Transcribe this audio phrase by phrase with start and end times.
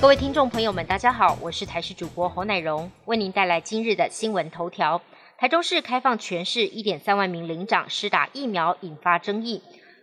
[0.00, 5.02] 各位听众朋友们，大家好，我是台视主播侯乃荣，为您带来今日的新闻头条。
[5.36, 9.60] 台中市开放全市一点三万名领长施打疫苗，引发争议。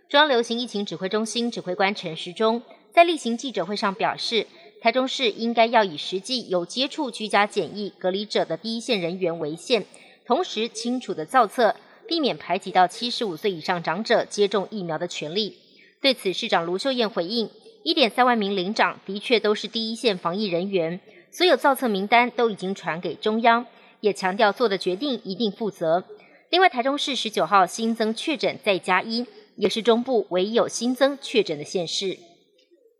[0.08, 2.62] 中央流行疫情指挥中心指挥官陈时中
[2.92, 4.46] 在例行记者会上表示，
[4.80, 9.84] 台中市应该要以实际有接触居家检疫隔离者的第一线人员为限，
[10.24, 11.74] 同时清楚的造册，
[12.06, 15.58] 避免排挤到七十五岁以上长者接种疫苗的权利。
[16.00, 17.50] 对此，市长卢秀燕回应。
[17.84, 21.00] 一点三万名领长的确都是第一线防疫人员，
[21.30, 23.64] 所有造册名单都已经传给中央，
[24.00, 26.04] 也强调做的决定一定负责。
[26.50, 32.18] 另外，台中市十九号新增确诊再加一，也是中部唯一有新增确诊的县市。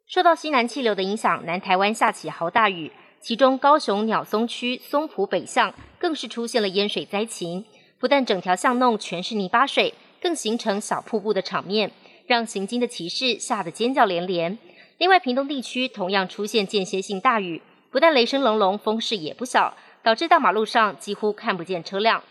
[0.07, 7.65] 受到西南气流的影响，南台湾下起豪大雨，其中高雄鸟松区松浦北巷更是出现了淹水灾情，
[7.99, 11.91] 不但整条巷弄全是泥巴水，更形成小瀑布的场面，
[12.27, 14.57] 让行经的骑士吓得尖叫连连。
[14.99, 22.25] 另外，屏东地区同样出现间歇性大雨，不但雷声隆隆，风势也不小，导致大马路上几乎看不见车辆。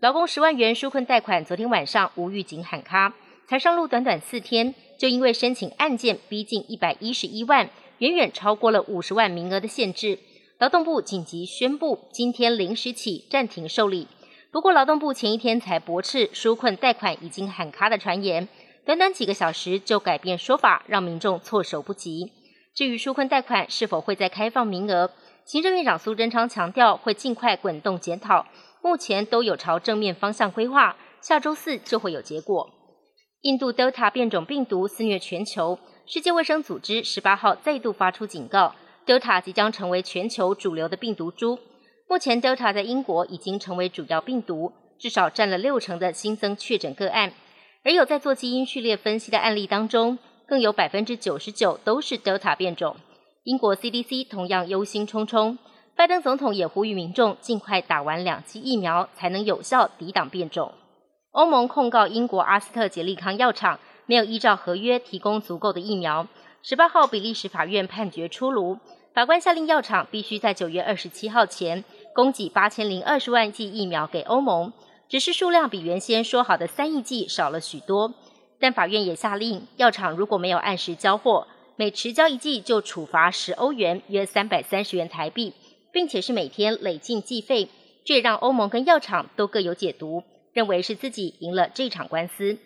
[0.00, 3.14] 劳工十万元纾困贷款昨天晚上无预警喊卡，
[3.46, 7.68] 才上路短短四天，就因为申请案件逼近一百一十一万，
[7.98, 10.18] 远远超过了五十万名额的限制，
[10.58, 14.08] 劳动部紧急宣布今天零时起暂停受理。
[14.50, 18.48] 不过，劳动部前一天才驳斥纾困贷款已经喊卡的传言。
[18.84, 22.32] 短短几个小时就改变说法，让民众措手不及。
[22.74, 25.10] 至于纾困贷款是否会再开放名额，
[25.44, 28.46] 行政院长苏贞昌强调会尽快滚动检讨，
[28.82, 32.70] 目前都有朝正面方向规划，下周四就会有结果。
[33.42, 38.74] 印度 Delta 变种病毒肆虐全球，世界卫生组织十八号再度发出警告
[39.06, 41.58] ，Delta 即将成为全球主流的病毒株。
[42.08, 47.32] 目前 Delta 在英国已经成为主要病毒，至少占了六成的新增确诊个案。
[47.84, 52.96] 而有在做基因序列分析的案例当中，更有百分之九十九都是 Delta 变种。
[53.42, 55.58] 英国 CDC 同样忧心忡忡，
[55.96, 60.72] 拜登总统也呼吁民众尽快打完两剂疫苗，才能有效抵挡变种。
[61.32, 66.28] 欧盟控告英国阿斯特捷利康药厂没有依照合约提供足够的疫苗。
[66.62, 68.78] 十八号，比利时法院判决出炉，
[69.12, 71.82] 法官下令药厂必须在九月二十七号前
[72.14, 74.72] 供给八千零二十万剂疫苗给欧盟。
[75.12, 78.14] 只是数量比原先说好的三亿剂少了许多，
[78.58, 81.46] 但法院也下令，药厂如果没有按时交货，
[81.76, 85.52] 每迟交一剂就处罚十欧元，约三百三十元台币，
[85.92, 87.68] 并且是每天累进计费。
[88.06, 90.22] 这也让欧盟跟药厂都各有解读，
[90.54, 92.56] 认为是自己赢了这场官司。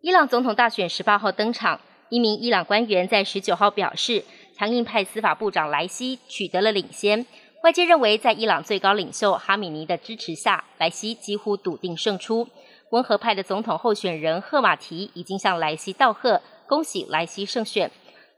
[0.00, 4.24] 伊朗总统大选十八号登场，一名伊朗官员在十九号表示，
[4.58, 7.24] 强硬派司法部长莱西取得了领先。
[7.62, 12.48] 外界认为，在伊朗最高领袖哈米尼的支持下，莱西几乎笃定胜出。
[12.90, 17.88] 温和派的总统候选人赫马提已经向莱西道贺，恭喜莱西胜选。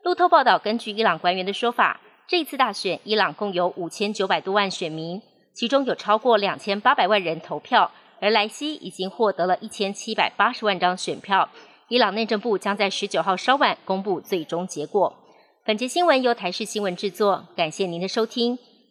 [0.02, 5.22] 路透报道，根据伊朗官员的说法，这次大选，伊朗共有五千九百多万选民，
[5.54, 7.90] 其中有超过两千八百万人投票，
[8.20, 11.48] 而莱西已经获得了一千七百八十万张选票。
[11.88, 15.16] 伊朗内政部将在十九号稍晚公布最终结果。
[15.64, 18.58] 本节新闻由台视新闻制作，感谢您的收听。